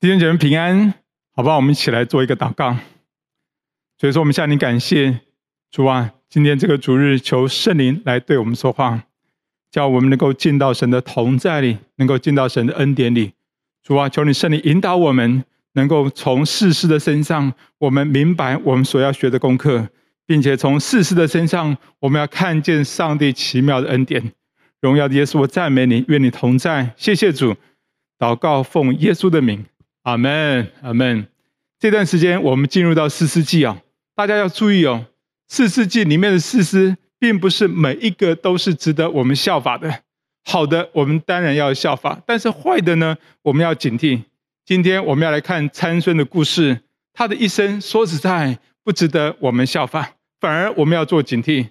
[0.00, 0.94] 弟兄姐妹平安，
[1.34, 1.56] 好不好？
[1.56, 2.76] 我们一起来做一个祷告。
[3.98, 5.22] 所以说，我们向你感谢，
[5.72, 9.02] 主啊，今天这个主日，求圣灵来对我们说话，
[9.72, 13.32] 叫我们能够进到神的同在里，能够进到神的恩典里。
[13.82, 19.88] 主啊，求你圣灵引导我们，能够从世事的身上，我们明白我们所要学的功课，
[20.24, 24.32] 并且从世事的身上，我们要看见上帝奇妙的恩典。
[24.80, 26.94] 荣耀的耶稣，我赞美你，愿你同在。
[26.96, 27.56] 谢谢主，
[28.16, 29.66] 祷告奉耶稣的名，
[30.02, 31.26] 阿门，阿门。
[31.78, 33.80] 这段时间我们进入到士师记啊，
[34.14, 35.06] 大家要注意哦，
[35.48, 40.02] 士师记里面的四师，并不是每一个都是值得我们效法的。
[40.44, 44.22] 好的，我们当然要效法，但是坏的呢，我们要警惕。
[44.64, 46.80] 今天我们要来看参孙的故事，
[47.12, 51.68] 他的一生说实在不值得我们效法，反而我们要做警惕。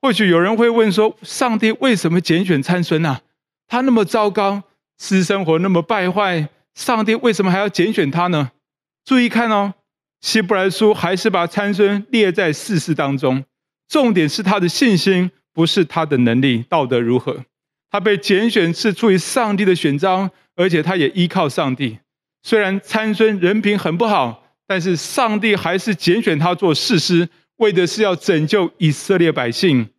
[0.00, 3.20] 或许有人会问说：“上帝为什么拣选参孙呢？
[3.66, 4.62] 他那么糟糕，
[4.98, 8.50] 私生活那么败坏，上帝为什么还要拣选他呢？”
[9.04, 9.74] 注意看哦，
[10.20, 13.44] 希伯来书还是把参孙列在士师当中，
[13.88, 17.44] 重点是他的信心，不是他的能力、道德如何。
[17.90, 21.98] 他被拣选是出于上帝的选召，而且他也依靠上帝。
[22.42, 29.90] 虽然参孙人品很不好，但是上帝还是拣选他做士师，为的是要拯救以色列百姓。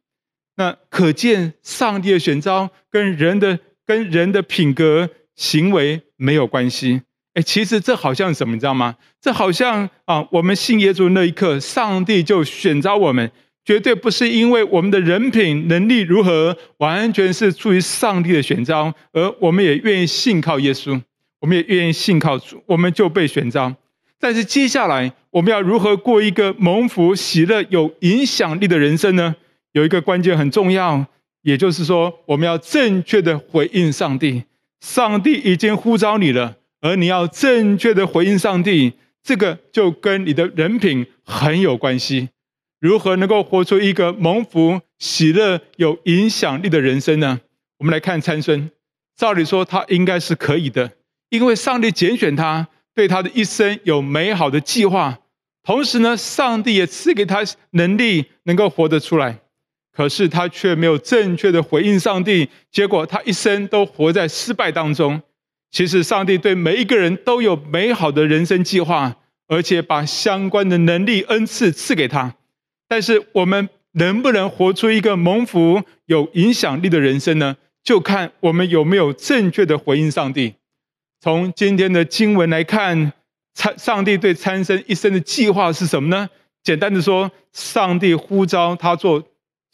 [0.58, 7.02] 那可见上帝的选召跟人的跟人的品格行为没有关系。
[7.34, 8.96] 哎，其实这好像什么，你知道吗？
[9.20, 13.30] 这好像啊，我们信耶稣那一刻，上帝就选召我们，
[13.66, 21.02] 绝对不是因为我们的人品能力如何，完全是出于上帝的选召，而我们也愿意信靠耶稣，
[21.42, 23.76] 我们也愿意信靠主，我们就被选召。
[24.18, 29.36] 但是接下来我们要如何过一个蒙福、喜乐、有影响力的人生呢？
[29.74, 31.06] 有一个关键很重要，
[31.42, 34.44] 也就是说，我们要正确的回应上帝。
[34.80, 42.30] 上帝已经呼召你了，而你要正确的回应上帝，这个就跟你的人品很有关系。
[42.80, 47.42] 如何能够活出一个蒙福、喜乐、有影响力的人生呢？
[47.80, 48.70] 我们来看参孙，
[49.18, 50.92] 照理说他应该是可以的，
[51.30, 55.20] 因为上帝拣选他，对他的一生有美好的计划，
[55.64, 59.40] 同时呢，上帝也赐给他能力，能够活得出来。
[59.96, 65.22] 可是他却没有正确的回应上帝，结果他一生都活在失败当中。
[65.72, 69.16] 其实上帝对每一个人都有美好的人生计划，
[69.48, 72.36] 而且把相关的能力恩赐赐给他。
[72.90, 77.56] 但是我们能不能活出一个蒙福、有影响力的人生呢？
[77.84, 80.56] 就看我们有没有正确的回应上帝。
[81.22, 83.14] 从今天的经文来看，
[83.54, 86.30] 参上帝对参孙一生的计划是什么呢？
[86.64, 89.24] 简单的说，上帝呼召他做。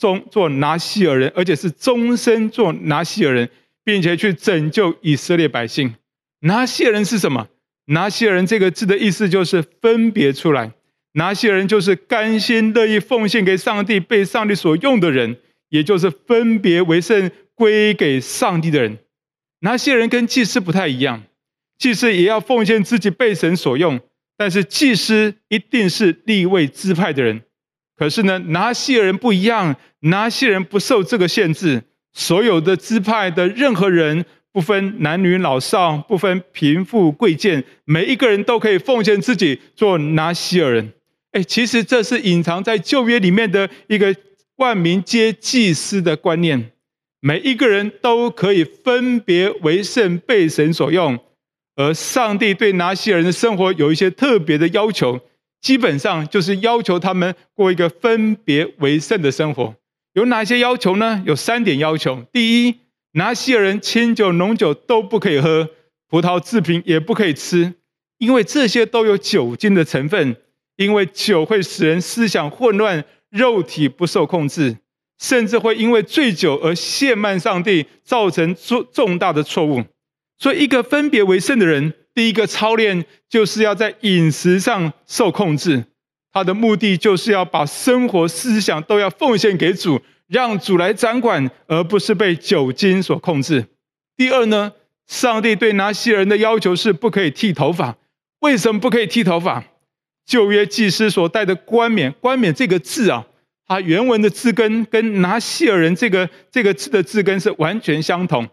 [0.02, 3.48] 终做拿西尔人，而且是终身做拿西尔人，
[3.84, 5.94] 并且去拯救以色列百姓。
[6.40, 7.48] 拿西尔人是什么？
[7.86, 10.72] 拿西尔人这个字的意思就是分别出来。
[11.12, 15.38] 拿西尔人就是甘心乐意奉献给上帝、被上帝所用的人，
[15.70, 18.98] 也就是分别为圣归给上帝的人。
[19.60, 21.22] 拿西尔人跟祭司不太一样，
[21.78, 24.00] 祭司也要奉献自己被神所用，
[24.36, 27.42] 但是祭司一定是立位支派的人。
[27.96, 40.94] 可是呢，拿西尔人不一样，拿西人不受这个限制，所有的支派的任何人，不分男女老少，不分贫富贵贱，每一个人都可以奉献自己做拿西尔人。
[41.32, 44.16] 哎，其实这是隐藏在旧约里面的一个
[44.58, 46.72] 万民皆祭司的观念，
[47.22, 51.20] 每一个人都可以分别为圣，被神所用。
[51.76, 55.22] 而上帝对拿细耳人的生活有一些特别的要求。
[55.62, 59.76] 基本上就是要求他们过一个分别为圣的生活。
[60.14, 61.24] 有哪些要求呢？
[61.26, 62.26] 有三点要求。
[62.34, 62.76] 第一，
[63.14, 65.70] 拿西尔人清酒、浓酒都不可以喝，
[66.10, 67.74] 葡萄制品也不可以吃，
[68.18, 70.36] 因为这些都有酒精的成分。
[70.78, 74.78] 因为酒会使人思想混乱，肉体不受控制，
[75.20, 79.84] 甚至会因为醉酒而亵慢上帝，造成重重大的错误。
[80.40, 81.94] 所以，一个分别为圣的人。
[82.14, 85.86] 第一个操练就是要在饮食上受控制，
[86.34, 93.66] 他的目的就是要把生活思想都要奉献给主，让主来掌管，而不是被酒精所控制。
[94.16, 94.74] 第二呢，
[95.08, 97.98] 上帝对拿西人的要求是不可以剃头发。
[98.40, 99.66] 为什么不可以剃头发？
[100.26, 103.26] 旧约祭司所戴的冠冕，冠冕这个字啊，
[103.68, 108.48] 它原文的字根跟拿西尔人这个这个字的字根是完全相同。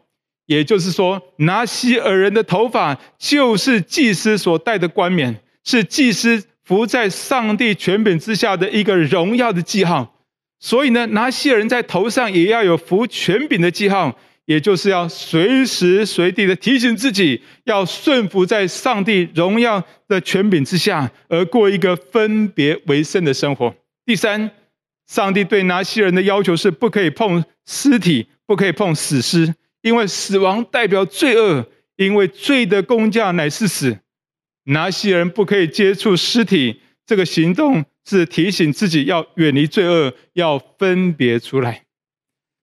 [0.46, 10.14] 也就是说，拿西尔人的头发就是祭司所戴的冠冕，是祭司服在上帝权柄之下的一个荣耀的记号。
[10.60, 23.74] 所以呢，拿西人在头上也要有服权柄的记号，也就是要随时随地的提醒自己，要顺服在上帝荣耀的权柄之下，而过一个分别为圣的生活。
[24.04, 24.50] 第三，
[25.06, 31.66] 上帝对拿西人的要求是不可以碰尸体，不可以碰死尸，因为死亡代表罪恶，
[31.96, 33.96] 因为罪的工价乃是死。
[34.68, 41.84] 拿西人不可以接触尸体，这个行动是提醒自己要远离罪恶，要分别出来。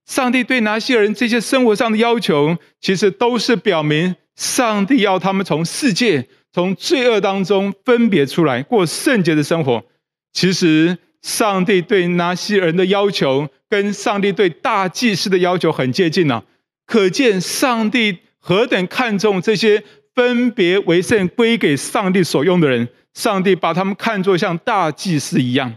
[0.05, 9.83] 上帝对拿细耳人这些生活上的要求，其实都是表明上帝要他们从世界、从罪恶当中分别出来，过圣洁的生活。
[10.31, 16.43] 其实，上帝对拿西人的要求，跟上帝对大祭司的要求很接近呢、
[16.85, 19.83] 可见上帝何等看重这些
[20.15, 22.88] 分别为圣、归给上帝所用的人。
[23.13, 25.75] 上帝把他们看作像大祭司一样。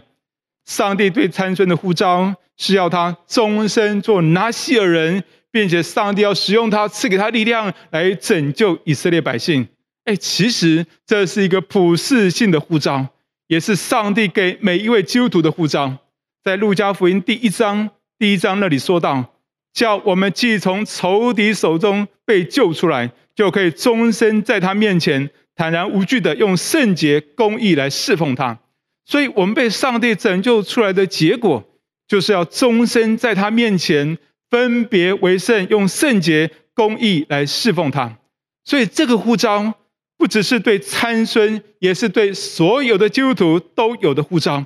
[0.65, 9.67] 上帝对参孙的呼召是要他终身做拿细耳人，并且上帝要使用他，赐给他力量来拯救以色列百姓。
[10.03, 13.07] 哎，其实这是一个普世性的呼召，
[13.47, 15.97] 也是上帝给每一位基督徒的呼召。
[16.43, 19.33] 在路加福音第一章第一章那里说到，
[19.73, 28.59] 叫我们既从仇敌手中被救出来，就可以终身在他面前坦然无惧的用圣洁公义来侍奉他。
[29.05, 31.63] 所以，我们被上帝拯救出来的结果，
[32.07, 34.17] 就是要终身在他面前
[34.49, 38.17] 分别为圣，用圣洁公义来侍奉他。
[38.63, 39.73] 所以，这个呼召
[40.17, 44.63] 不只是对参孙，也是对所有的基督徒都有的呼召。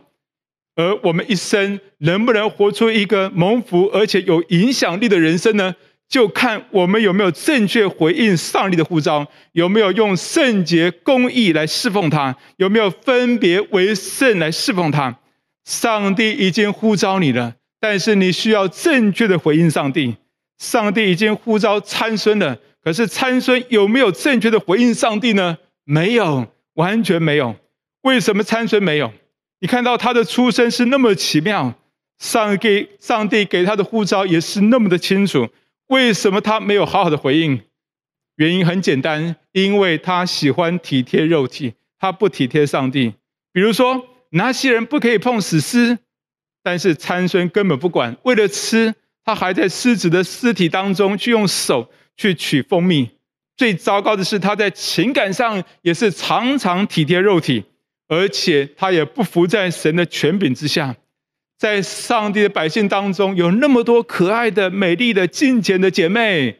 [0.75, 5.75] 而我们一生能不能活出一个蒙福而且有影响力的人生呢？
[6.09, 15.17] 就看我们有没有正确回应上帝的呼召，有没有用圣洁公义来侍奉他，有没有分别为圣来侍奉他。
[15.65, 20.15] 上帝已经呼召你了，但是你需要正确的回应上帝。
[20.59, 25.57] 上帝已经呼召参孙了，可是参孙有没有正确的回应上帝呢？
[25.83, 27.55] 没有，完全没有。
[28.01, 29.11] 为什么参孙没有？
[29.63, 31.73] 你看到他的出生是那么奇妙，
[32.19, 35.47] 上帝上帝给他的呼召也是那么的清楚。
[35.87, 37.61] 为什么他没有好好的回应？
[38.35, 43.13] 原因很简单，因为他喜欢体贴肉体，他不体贴上帝。
[43.53, 45.97] 比如说，拿细耳人不可以碰死尸，
[46.61, 48.93] 但是参孙根本不管，为了吃，
[49.23, 53.11] 他还在狮子的尸体当中去用手去取蜂蜜。
[53.55, 57.63] 最糟糕的是，他在情感上也是常常体贴肉体，
[58.07, 60.95] 而且他也不服在神的权柄之下。
[61.57, 66.57] 在上帝的百姓当中，有那么多可爱的、美丽的、敬虔的姐妹，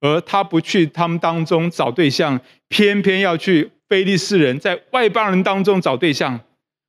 [0.00, 6.38] 而他不去他们当中找对象，偏偏要去非利士人，在外邦人当中找对象。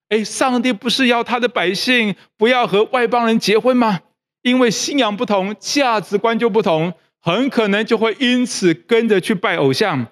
[0.10, 4.02] 哎，上帝不是要他的百姓不要和外邦人结婚吗？
[4.42, 10.06] 因为信仰不同，价值观就不同，很可能就会因此跟着去拜偶像。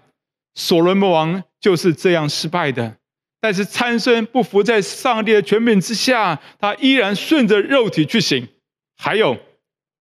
[0.56, 2.96] 所罗门王就是这样失败的。
[3.42, 8.48] 但是参孙不服在上帝的权柄之下，他依然顺着肉体去行。
[8.96, 9.36] 还有，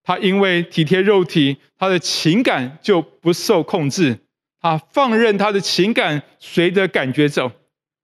[0.03, 4.19] 他因为体贴肉体，他的情感就不受控制，
[4.61, 7.51] 他放任他的情感随着感觉走。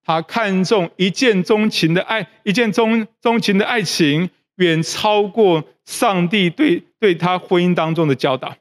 [0.04, 8.56] 他看重一见钟情的爱，一见钟钟情的爱情远超过上帝对对他婚姻当中的教导。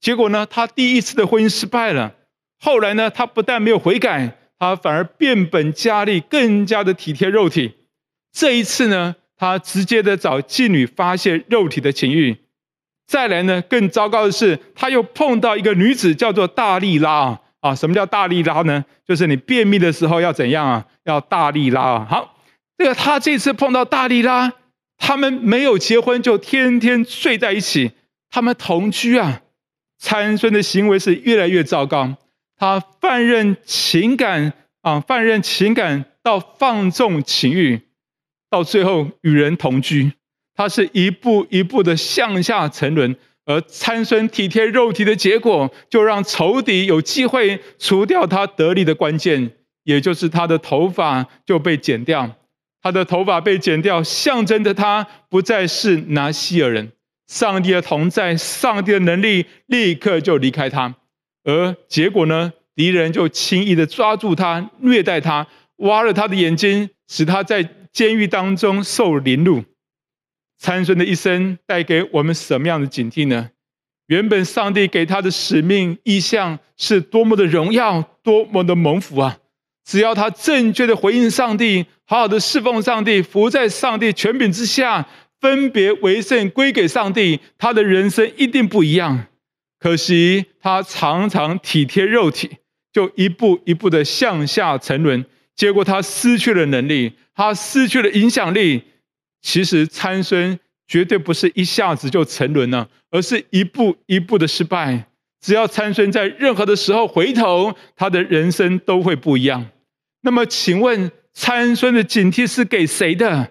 [0.00, 2.14] 结果呢，他第一次的婚姻失败了。
[2.60, 4.37] 后来呢，他不但没有悔改。
[4.58, 7.74] 他反而变本加厉，更加的体贴肉体。
[8.32, 12.36] 这一次呢，他直接的找妓女发泄肉体的情欲。
[13.06, 17.74] 再来呢，更糟糕的是，他又碰到一个女子，叫做大力拉啊啊！
[17.74, 18.84] 什么叫大力拉呢？
[19.06, 20.84] 就是你便秘的时候要怎样啊？
[21.04, 22.06] 要大力拉啊！
[22.08, 22.36] 好，
[22.76, 24.52] 这个他这次碰到大力拉，
[24.98, 27.92] 他们没有结婚，就天天睡在一起，
[28.30, 29.40] 他们同居啊。
[29.98, 32.14] 参孙的行为是越来越糟糕。
[32.58, 37.80] 他放任情感啊，放任情感到放纵情欲，
[38.50, 40.12] 到最后与人同居。
[40.54, 49.52] 他是一步一步的向下沉沦，而参孙体贴肉体的结果，就让仇敌有机会除掉他得力的关键，
[49.84, 52.34] 也就是他的头发就被剪掉。
[52.82, 56.90] 他的头发被剪掉，象征着他不再是拿西尔人。
[57.28, 60.96] 上帝的同在，上帝的能力立刻就离开他。
[61.48, 62.52] 而结果呢？
[62.76, 69.64] 敌人就轻易的抓住他，虐待他，挖了他的眼睛，使他在监狱当中受凌辱。
[70.58, 73.50] 参孙的一生带给我们什么样的警惕呢？
[74.08, 79.38] 原本上帝给他的使命意向是多么的荣耀，多么的蒙福啊！
[79.84, 85.08] 只要他正确的回应上帝，好好的侍奉上帝，服在上帝权柄之下，
[85.40, 89.26] 分别为圣归给上帝，他的人生一定不一样。
[89.78, 92.50] 可惜他常常体贴肉体，
[92.92, 98.82] 就一步一步的向下沉沦，结果他失去了能力，他失去了影响力。
[99.40, 100.58] 其实参孙
[100.88, 105.06] 绝对不是一下子就沉沦了，而是一步一步的失败。
[105.40, 109.64] 只要参孙在任何的时候回头，他的人生都会不一样。
[110.22, 113.48] 那么，请问参孙的警惕是给谁的？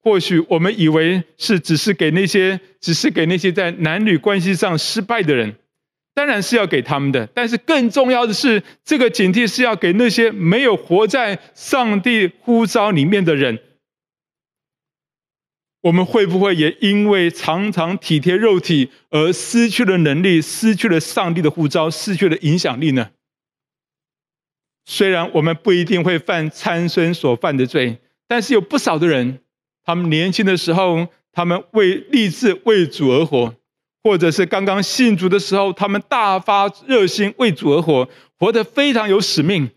[0.00, 5.56] 或许我们以为是只是给那些，只是给那些在男女关系上失败的人，
[6.14, 7.26] 当然是要给他们的。
[7.34, 13.58] 但是更重要的是，这个警惕是要给那些没有活在上帝呼召里面的人。
[15.82, 23.10] 我们会不会也因为常常体贴肉体而失去了能力，失去了上帝的呼召，失去了影响力呢？
[24.86, 29.40] 虽然我们不一定会犯参孙所犯的罪，但是有不少的人，
[29.82, 33.54] 他们年轻的时候，他们为立志为主而活，
[34.04, 38.06] 或者是刚刚信主的时候，他们大发热心为主而活，
[38.38, 39.70] 活得非常有使命。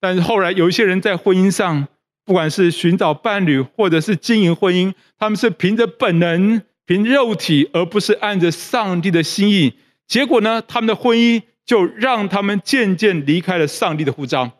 [0.00, 1.86] 但是后来有一些人在婚姻上，
[2.24, 9.74] 不管是寻找伴侣，或者是经营婚姻，他们是凭着本能、凭肉体，而不是按着上帝的心意。
[10.08, 14.50] 结果呢，他们的婚姻就让他们渐渐离开了上帝的护照。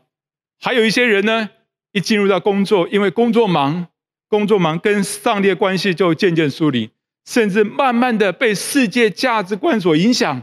[0.61, 1.51] 还有一些人呢，
[1.93, 3.89] 一进入到工作，因为工作忙，
[4.29, 6.91] 工作忙跟上帝的关系就渐渐疏离，
[7.29, 10.43] 甚至慢慢的被世界价值观所影响，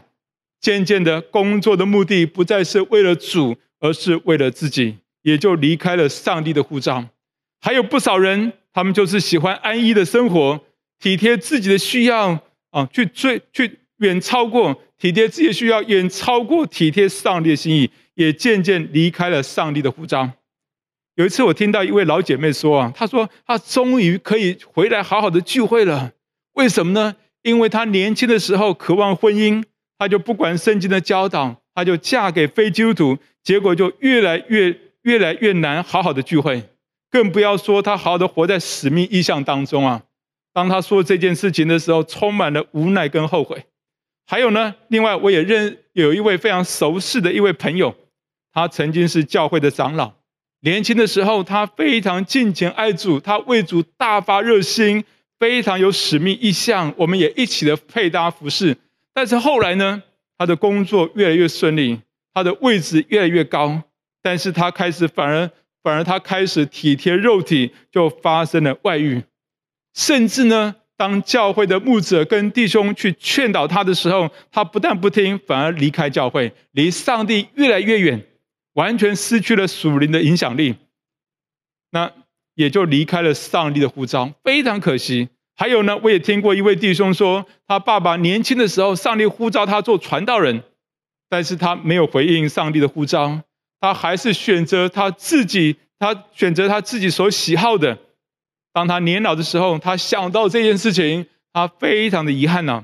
[0.61, 7.03] 渐渐的工作的目的不再是为了主，而是为了自己，也就离开了上帝的护照。
[7.59, 10.61] 还有不少人，他们就是喜欢安逸的生活，
[10.99, 12.39] 体贴自己的需要
[12.69, 20.29] 啊，去追去远超过体贴自己的需要，远超过体贴上帝的心意，也渐渐离开了上帝的护照。
[21.15, 26.11] 有一次，我听到一位老姐妹说啊，她说她终于可以回来好好的聚会了。
[26.55, 27.15] 为什么呢？
[27.43, 29.63] 因为他年轻的时候渴望婚姻，
[29.97, 36.63] 他就不管圣经的教导，他就嫁给非基督徒，结果就越来越越来越难好好的聚会。
[37.11, 40.03] 更不要说他好好的活在使命意象当中啊！
[40.53, 43.65] 当他说这件事情的时候，充满了无奈跟后悔。
[44.25, 47.95] 还有呢，另外我也认有一位非常熟识的一位朋友，
[48.51, 50.13] 他曾经是教会的长老。
[50.61, 55.05] 年轻的时候，他非常敬虔爱主，他为主大发热心，
[55.39, 56.93] 非常有使命意向。
[56.97, 58.77] 我们也一起的配搭服饰。
[59.13, 60.03] 但是后来呢，
[60.37, 61.99] 他的工作越来越顺利，
[62.33, 63.83] 他的位置越来越高，
[64.21, 65.49] 但是他开始反而。
[65.85, 69.21] 反而他开始体贴肉体，就发生了外遇，
[69.93, 78.25] 甚至呢，当教会的牧者跟弟兄去劝导他的时候，他不但不听，反而离开教会，离上帝越来越远，
[78.73, 80.73] 完全失去了属灵的影响力，
[81.91, 82.11] 那
[82.55, 85.29] 也就离开了上帝的呼召，非常可惜。
[85.55, 90.63] 还有呢，我也听过一位弟兄说，他爸爸年轻的时候，上帝呼召他做传道人，
[91.29, 93.41] 但是他没有回应上帝的呼召。
[93.79, 97.97] 他还是选择他自己，他选择他自己所喜好的。
[98.73, 102.83] 当他年老的时候，他想到这件事情，他非常的遗憾呢。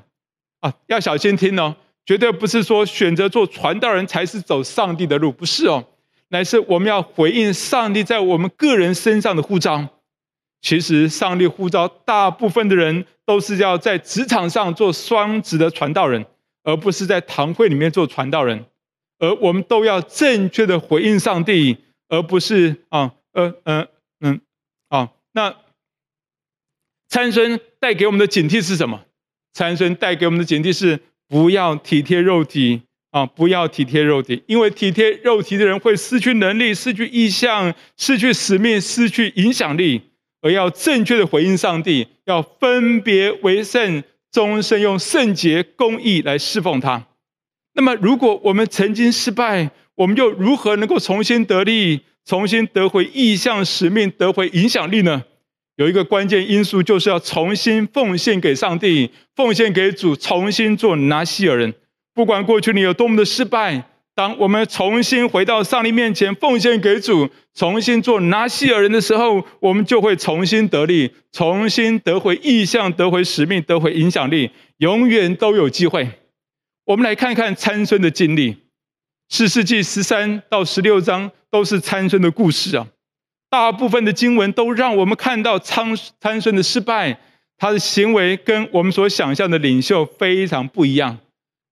[0.62, 1.76] 啊，要小心听哦，
[2.06, 5.84] 绝对不是说选择做传道人才是走上帝的路，不是哦，
[6.32, 9.88] 乃是我们要回应上帝在我们个人身上的呼召。
[10.62, 16.26] 其实，上帝呼召大部分的人都是要在职场上做双职的传道人，
[16.64, 18.66] 而不是在堂会里面做传道人。
[19.18, 23.88] 而我们都要正确的回应上帝，而不是啊，呃，呃，
[24.20, 24.40] 嗯，
[24.90, 25.56] 啊，那
[27.10, 29.02] 参孙带给我们的警惕是什么？
[29.54, 40.02] 参孙带给我们的警惕是不要体贴肉体啊，不要体贴肉体，因为体贴肉体的人会失去能力、失去意向、失去使命、失去影响力，
[40.42, 47.06] 而要正确的回应上帝，要分别为圣，终身用圣洁公义来侍奉他。
[47.74, 55.24] 那么，如果我们曾经失败，我们又如何能够重新得力，重新得回意向使命，得回影响力呢？
[55.76, 61.74] 有一个关键因素，就是要重新奉献给上帝，奉献给主，重新做拿细耳人。
[62.14, 76.10] 不管过去你有多么的失败，当我们重新回到上帝面前，奉献给主，重新做拿细耳人的时候，我们就会重新得力，重新得回意象，得回使命，得回影响力，永远都有机会。
[76.86, 78.58] 我们来看看参孙的经历，
[79.30, 82.88] 士师记十三到十六章都是参孙的故事啊。
[83.50, 87.20] 大部分的经文都让我们看到参参孙的失败，
[87.58, 91.18] 他的行为跟我们所想象的领袖非常不一样。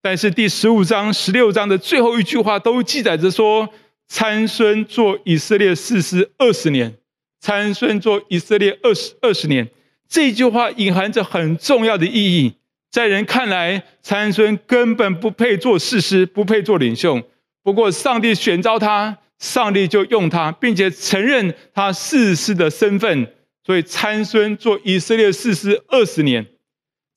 [0.02, 3.68] 但是第十五章、十六章的最后一句话都记载着说，
[4.08, 6.96] 参孙做以色列士师二十年，
[7.42, 9.70] 参孙做以色列二十二十年。
[10.08, 12.54] 这句话隐含着很重要的意义。
[12.90, 17.22] 在人看来，参孙根本不配做士师，不配做领袖。
[17.62, 23.28] 不过，上帝选召他，上帝就用他，并且承认他士师的身份。
[23.64, 26.48] 所以，参孙做以色列士师二十年。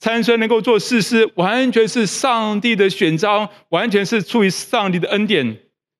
[0.02, 5.58] 参孙能够做事师，完全是上帝的选召，完全是出于上帝的恩典。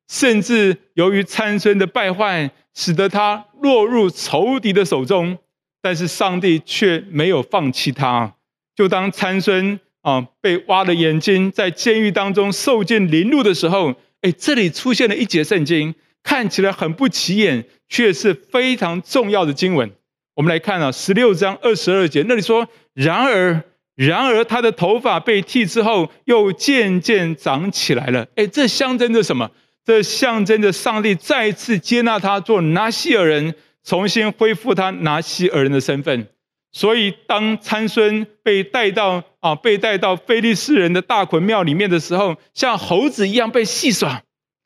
[0.09, 5.38] 甚至由于参孙的败坏，使得他落入仇敌的手中，
[5.80, 8.35] 但是上帝却没有放弃他。
[8.75, 15.94] 就当参孙啊被挖了眼睛，在监狱当中受尽凌辱的时候，哎，这里出现了一节圣经，
[16.25, 19.92] 看起来很不起眼，却是非常重要的经文。
[20.35, 23.62] 我们来看啊，十六章二十二节，那里说：“然而，
[23.94, 29.50] 然而他的头发被剃之后，又渐渐长起来了。”哎，这象征着什么？
[29.84, 36.28] 这象征着上帝再次接纳他做拿西尔人，重新恢复他拿西尔人的身份。
[36.70, 44.22] 所以，当参孙被带到啊，被带到非利士人的大衮庙里面的时候，像猴子一样被戏耍。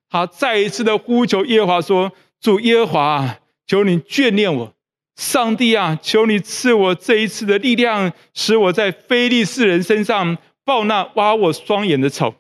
[0.09, 4.73] 他再一次的呼求耶和华说：“主耶和华，求你眷恋我，
[5.17, 12.35] 上帝啊，求你赐我这一次的力量，使我在非利士人身上报那挖我双眼的仇。”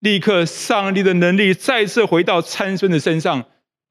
[0.00, 3.44] 立刻，上帝的能力再次回到参孙的身上。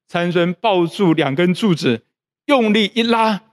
[0.07, 2.01] 参孙抱住两根柱子，
[2.47, 3.43] 用力一拉。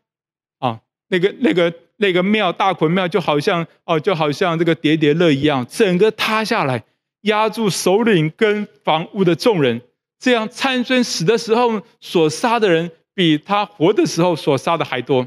[0.59, 6.83] 啊那个、那个、那个庙大衮庙就好像哦，就好像这个叠叠乐一样，整个塌下来，
[7.21, 9.81] 压住首领跟房屋的众人。
[10.19, 15.27] 这样参孙死的时候所杀的人，比他活的时候所杀的还多。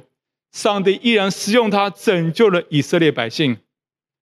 [0.53, 3.57] 上帝依然使用他拯救了以色列百姓。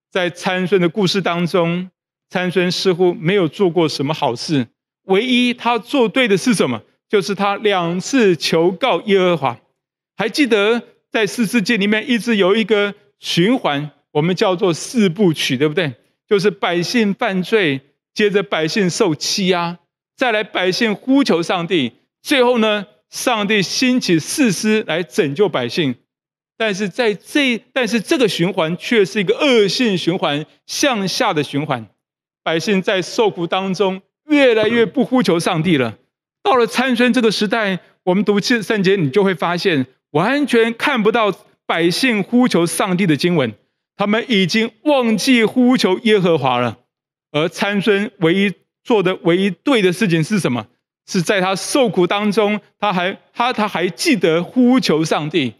[0.10, 1.92] 在参孙的故事当中，
[2.32, 4.66] 参孙似乎没有做过什么好事，
[5.04, 6.82] 唯一他做对的是什么？
[7.08, 9.60] 就是他两次求告耶和华。
[10.18, 10.82] 还记得？
[11.12, 15.94] 在士师记里面，一直有一个循环，我们叫做四部曲，对不对？
[16.28, 17.82] 就是百姓犯罪，
[18.16, 19.78] 接着百姓受欺压，
[20.16, 25.96] 再来百姓呼求上帝，最后呢，上帝兴起士师来拯救百姓。
[26.58, 31.88] 但是在这，但是这个循环却是一个恶性循环，向下的循环。
[32.44, 35.98] 百姓在受苦当中，越来越不呼求上帝了。
[36.44, 39.88] 到了参孙这个时代，我们读圣圣经，你就会发现。
[40.12, 41.32] 完全看不到
[41.68, 43.54] 百姓呼求上帝的经文，
[43.96, 46.80] 他们已经忘记呼求耶和华了。
[47.32, 48.52] 而参孙唯一
[48.84, 50.66] 做的唯一对的事情是什么？
[51.10, 55.56] 是在他受苦当中，他还他他还记得呼求上帝。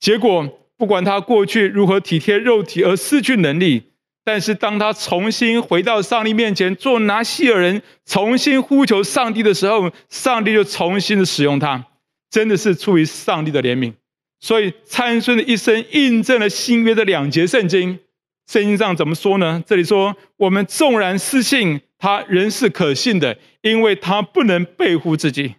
[0.00, 3.84] 结果不管他过去如何体贴肉体而失去能力，
[4.24, 11.84] 但是当他重新回到上帝面前做拿细耳人，重新呼求上帝的时候，上帝就重新的使用他。
[12.28, 13.92] 真的是出于上帝的怜悯，
[14.40, 18.00] 所以参孙的一生印证了新约的两节圣经。
[18.46, 19.62] 圣经上怎么说呢？
[19.66, 23.36] 这里说：“我们纵然失信，他仍是可信的，
[23.68, 25.56] 因为他不能背负自己。”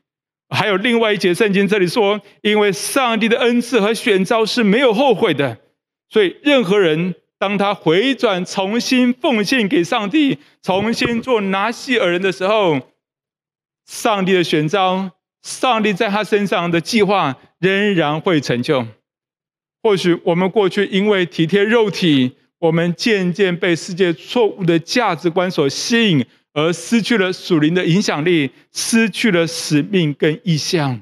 [0.49, 5.57] 还有另外一节圣经，这里说：“因为上帝的恩赐和选召是没有后悔的，
[6.09, 12.79] 所以任何人当他回转，重新奉献给上帝，重新做拿细耳人的时候，
[13.85, 18.85] 上帝的选召。”上帝在他身上的计划仍然会成就。
[19.81, 31.01] 或许我们过去因为体贴肉体，我们渐渐被世界错误的价值观所吸引，而失去了属灵的影响力，失去了使命跟意向。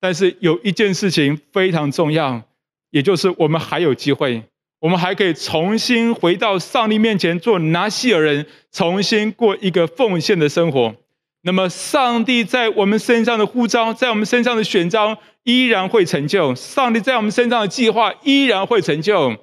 [0.00, 2.42] 但是有一件事情非常重要，
[2.90, 4.42] 也就是我们还有机会，
[4.80, 10.94] 我们还可以重新回到上帝面前做拿细耳人，重新过一个奉献的生活。
[11.42, 19.36] 那么，上帝在我们身上的呼召，在我们身上的选召，依然会成就；上帝在我们身上的计划，依然会成就。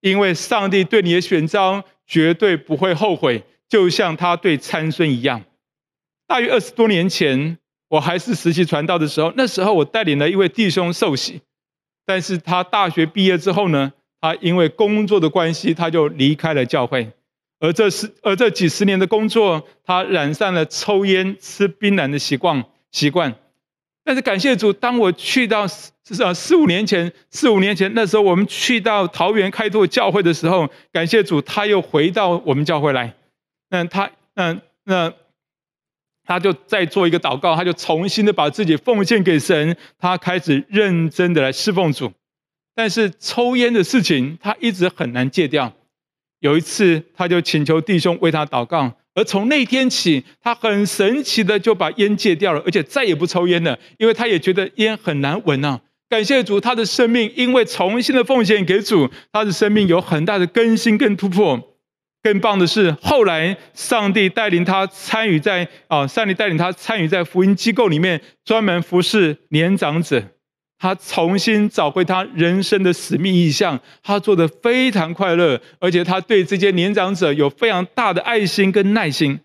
[0.00, 5.42] 因为上帝对你的选召绝对不会后悔，就像他对参孙一样。
[6.26, 7.56] 大约二十多年前，
[7.88, 11.40] 我还是实习传道的时候，那时候我带领了一位弟兄受洗，
[12.04, 17.10] 但是他大学毕业之后呢，他因为工作的关系，他就离开了教会。
[17.60, 23.34] 而这是而这几十年的工作，他染上了抽烟、吃槟榔的习惯习惯。
[24.04, 33.14] 但是感谢主，当我去到是啊四五年前，四五年前那时候我们去到桃园开拓教会的时候，感谢主，他又回到我们教会来。
[33.72, 35.12] 那他那那
[36.24, 42.12] 他就再做一个祷告，他就重新的把自己奉献给神，他开始认真的来侍奉主。
[42.74, 45.72] 但是抽烟的事情，他一直很难戒掉。
[46.40, 55.80] 有一次，他就请求弟兄为他祷告，而从那天起，他很神奇的就把烟戒掉了，而且再也不抽烟了，因为他也觉得烟很难闻啊。
[56.08, 61.71] 感谢主，他的生命因为重新的奉献给主，他的生命有很大的更新跟突破。
[62.22, 70.22] 更棒的是，后来上帝带领他参与在啊，上帝带领他参与在福音机构里面，专门服侍年长者。
[70.78, 79.38] 他重新找回他人生的使命意向，他做得非常快乐，而且他对这些年长者有非常大的爱心跟耐心。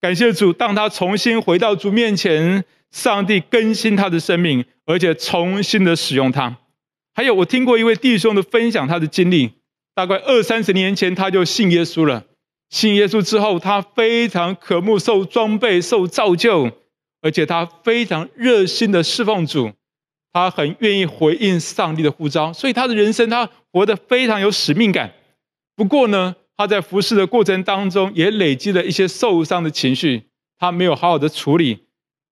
[0.00, 6.56] 感谢主，当他重新回到主面前，上帝更新他的生命，而且重新的使用他。
[7.14, 9.59] 还有，我听过一位弟兄的分享，他的经历。
[9.94, 12.24] 大概二三十年前，他就信耶稣了。
[12.70, 16.70] 信耶稣之后，他非常渴慕受装备、受造就，
[17.20, 19.72] 而且他非常热心的侍奉主。
[20.32, 25.12] 他很愿意回应上帝的呼召，所以他的人生他活得非常有使命感。
[25.74, 30.22] 不过呢，他在服侍的过程当中也累积了一些受伤的情绪，
[30.56, 31.86] 他没有好好的处理。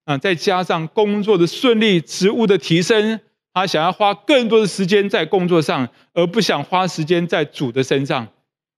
[0.04, 3.18] 啊，再加上工作的顺利、职务的提升。
[3.58, 8.28] 他想要花更多的时间在工作上，而不想花时间在主的身上。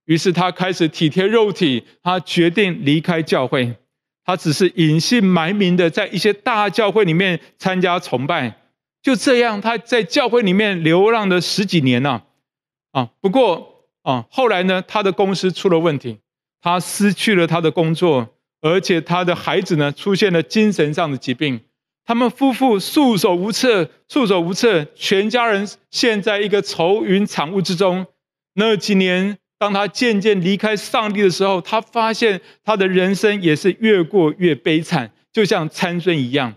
[0.05, 3.75] 于是他开始体贴肉体，他决定离开教会。
[4.25, 8.57] 他只是隐姓埋名的在一些大教会里面参加崇拜。
[9.03, 12.23] 就这样，他在教会里面流浪了十几年了。
[12.91, 16.17] 啊，不过啊，后来呢，他的公司出了问题，
[16.59, 18.29] 他失去了他的工作，
[18.61, 21.61] 而且他的孩子呢，出现了精神上的疾病。
[22.11, 28.05] 他们夫妇束手无策，束手无策，全家人陷在一个愁云惨雾之中。
[28.55, 36.55] 那几年，当他渐渐离开上帝的时候，他发现他的人生也是越过越悲惨，就像参孙一样。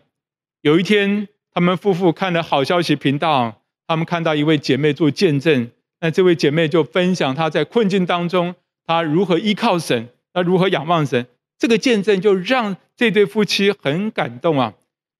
[0.62, 8.52] 有一天，他们夫妇看了好消息频道，他们看到一位姐妹做见证，那这位姐妹就分享她在困境当中，
[8.84, 11.24] 她如何依靠神，她如何仰望神。
[11.56, 14.74] 这个见证就让这对夫妻很感动啊。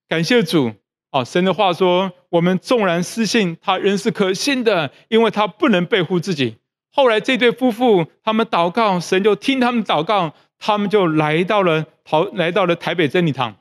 [0.09, 0.73] 感谢主
[1.11, 1.25] 啊！
[1.25, 6.57] 神的话说：“我们纵然失信，他仍是可信的，因为他不能背负自己。”
[6.93, 13.57] 后来这对夫妇他们祷告，神就听他们祷告，他们就来到了台来到了台北真理堂。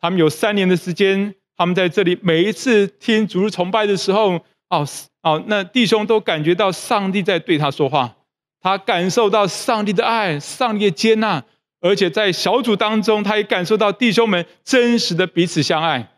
[0.00, 4.86] 他们有三年的时间，他们在这里每一次听主日崇拜的时候，哦
[5.22, 8.16] 哦，那弟兄都感觉到上帝在对他说话，
[8.60, 11.44] 他感受到上帝的爱，上帝的接纳。
[11.84, 16.14] 而且在小组当中，他也感受到弟兄们真实的彼此相爱，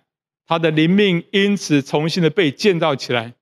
[0.46, 3.34] 他的灵命因此重新的被建造起来。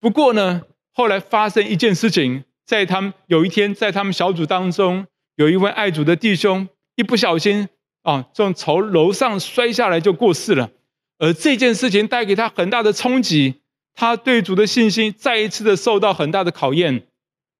[0.00, 0.62] 不过呢，
[0.92, 7.68] 后来发生一件事情，在他们有一天，在他们小组当中，有一位爱主的弟兄一不小心
[8.02, 10.70] 啊，从从楼上摔下来就过世了。
[11.20, 13.60] 而这件事情带给他很大的冲击，
[13.94, 17.04] 他对主的信心再一次的受到很大的考验。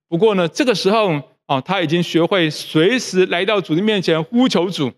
[0.09, 1.23] 不过呢，这个时候。
[1.49, 4.93] 哦，他已经学会随时来到主的面前呼求主，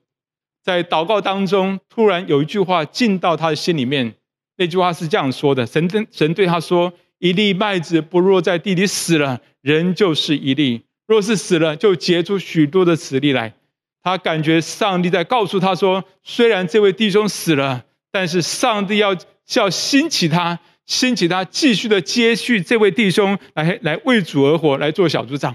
[0.62, 4.12] 在祷告当中，突然有一句话进到他的心里面。
[4.56, 13.54] 那句话是这样说的：神神对他说，一粒麦子不落在地里死了，人就是一粒；若是死了，就结出许多的子粒来。
[14.02, 19.16] 他感觉上帝在告诉他说，虽然这位弟兄死了，但是上帝要
[19.54, 25.54] 要兴起他，兴起他继续的接续这位弟兄来来为主而活，来做小组长。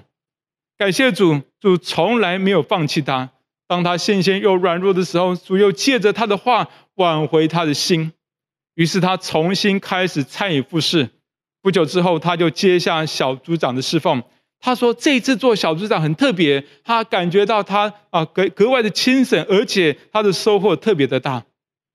[0.78, 3.30] 感谢主，主从来没有放弃他。
[3.68, 8.12] 当他信心又软弱的时候，主又借着他的话挽回他的心。
[8.76, 11.10] 于是他重新开始参与服事。
[11.62, 14.22] 不久之后，他就接下小组长的侍奉。
[14.60, 21.44] 他说：“这次做小组长很特别，他感觉到他啊格格外的轻省，而且他的收获特别的大。”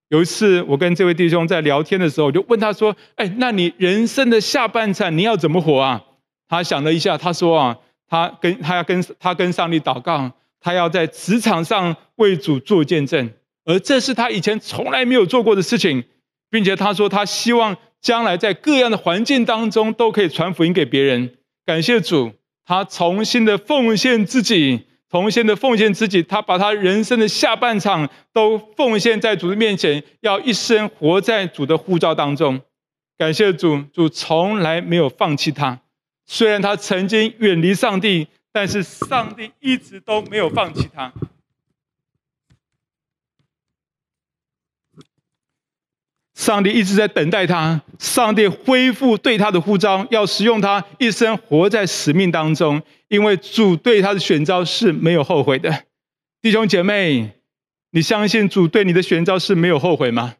[0.08, 6.02] 有一次，我跟这位弟兄在聊天的时候，我就问他说：“哎，那你人生的下半场你要怎么活啊？”
[6.48, 7.78] 他想了一下，他说：“啊。”
[8.10, 13.30] 他跟他要跟他跟上帝祷告，他要在职场上为主做见证，
[13.64, 16.02] 而这是他以前从来没有做过的事情，
[16.50, 21.36] 并且他说他希望将来在各样的环境当中都可以传福音给别人。
[21.64, 22.32] 感谢主，
[22.66, 32.60] 他重新的奉献自己，重新的奉献自己，他把他人生的下半场都奉献在主的面前，要一生活在主的呼召当中。
[33.16, 35.78] 感谢主，主从来没有放弃他。
[36.32, 41.12] 虽然他曾经远离上帝，但是上帝一直都没有放弃他。
[46.32, 55.84] 上帝一直在等待他，上帝恢复对他的呼召，要使用他一生活在使命当中，因为主对他的选召是没有后悔的。
[56.40, 57.32] 弟兄姐妹，
[57.90, 60.36] 你相信主对你的选召是没有后悔吗？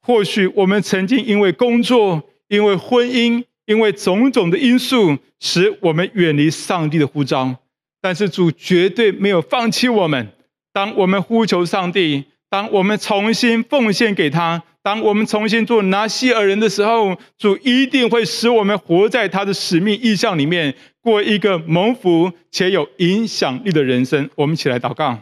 [0.00, 3.44] 或许我们曾经因为工作，因为婚姻。
[3.66, 7.56] 因为种种的因素，使我们远离上帝的呼召，
[8.00, 10.28] 但是主绝对没有放弃我们。
[10.72, 24.28] 当我们呼求上帝，当我们重新奉献给他，当我们重新做拿西尔人的时候，主一定会使我们活在他的使命意象里面，过一个蒙福且有影响力的人生。
[24.34, 25.20] 我们一起来祷告，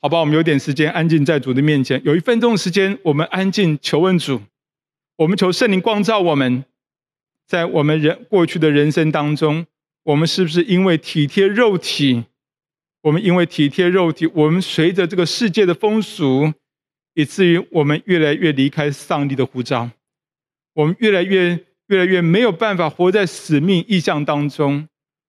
[0.00, 0.20] 好吧？
[0.20, 4.40] 我们有点时间安静在主的面前，有一分钟时间，我们安静求问主，
[5.16, 6.64] 我们求圣灵光照我们，
[7.46, 9.66] 在我们人过去的人生当中，
[10.02, 12.24] 我们是不是因为体贴肉体？
[13.02, 16.52] 我们因为体贴肉体，我们随着这个世界的风俗。
[17.18, 19.88] 以至于我们越来越离开上帝的呼召，
[20.74, 24.86] 我们越来越越来越没有办法活在使命意象当中，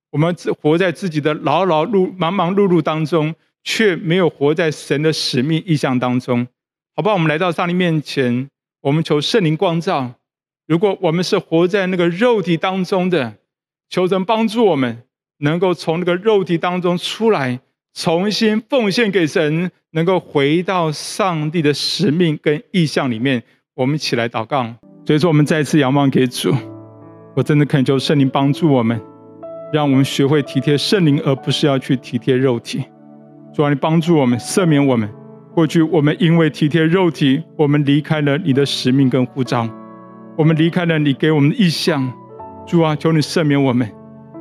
[0.09, 6.45] 我们只活在自己的劳劳碌忙忙碌碌当中，却没有活在神的使命意象当中。
[6.93, 8.49] 好吧，我们来到上帝面前，
[8.81, 10.13] 我们求圣灵光照。
[10.67, 13.35] 如果我们是活在那个肉体当中的，
[13.89, 15.03] 求神帮助我们，
[15.39, 17.59] 能够从那个肉体当中出来。
[17.93, 23.41] 重新奉献给神，能够回到上帝的使命跟意象里面。
[23.73, 24.71] 我们一起来祷告。
[25.03, 26.53] 所以说，我们再次仰望给主。
[27.35, 29.01] 我真的恳求圣灵帮助我们，
[29.73, 32.83] 让我们学会体贴圣灵，而不是要去体贴肉体。
[33.51, 35.09] 主啊，你帮助我们，赦免我们。
[35.57, 39.67] 过去我们因为体贴肉体，我们离开了你的使命跟呼召，
[40.37, 42.13] 我们离开了你给我们的意象。
[42.67, 43.91] 主啊，求你赦免我们。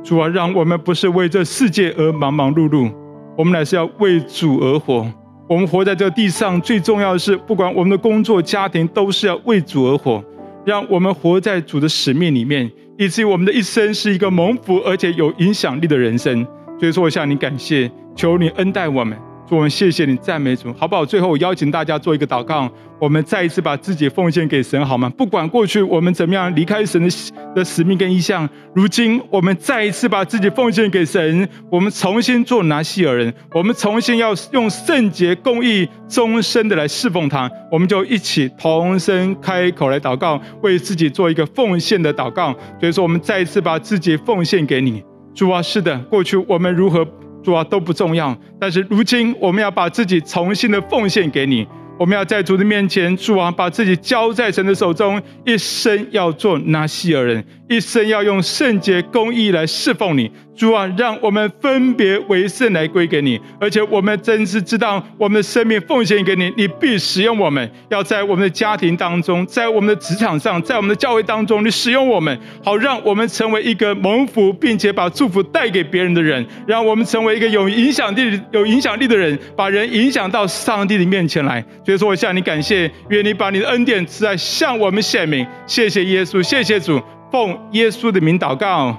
[0.03, 2.93] 主啊，让我们不是为这世界而忙忙碌碌。
[3.35, 5.11] 我们乃是要为主而活。
[5.49, 10.23] 我们活在这地上，最重要的是，不管我们的工作、家庭，都是要为主而活。
[10.67, 16.45] 让我们活在主的使命里面，以至于我们的一生是一个蒙福而且有影响力的人生。
[16.79, 19.17] 所以说，我向你感谢，求你恩待我们。
[19.47, 21.05] 主，我们谢谢你，赞美主，好不好？
[21.05, 25.09] 最后，我邀请大家做一个祷告，我们再一次把自己奉献给神，好吗？
[25.17, 27.09] 不管过去我们怎么样离开神的
[27.55, 42.53] 的使命跟意象，如今我们再一次把自己奉献给神，我们重新做拿细耳人，我们重新要用圣洁、公义、终身的来侍奉他，我们就一起同声开口来祷告，为自己做一个奉献的祷告。
[42.79, 45.01] 所以说，我们再一次把自己奉献给你，
[45.33, 47.07] 主啊，是的，过去我们如何？
[47.47, 51.65] 主啊，都不重要，但是如今我们要把自己重新的奉献给你。
[51.97, 60.29] 我们要在主的面前，主啊，把自己交在神的手中，一生要做拿西尔人，一生要用圣洁公义来侍奉你。
[60.57, 67.71] 主啊，让我们分别为圣来归给你，而且我们真是知道，我们的生命奉献给你，你必使用我们。
[67.89, 81.63] 要在我们的家庭当中，在我们的职场上，在我们的教会当中，你使用我们，好让我们成为一个蒙福，并且把祝福带给别人的人，让我们成为一个有影响力、有影响力的人，把人影响到上帝的面前来。
[81.85, 85.45] 所以说，我向你感谢，愿你把你的恩典赐在向我们显明。
[85.67, 86.99] 谢谢耶稣，谢谢主，
[87.31, 88.97] 奉耶稣的名祷告，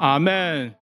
[0.00, 0.72] 阿门。